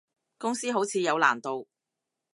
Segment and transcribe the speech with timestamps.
[0.39, 1.67] 公司好似有難度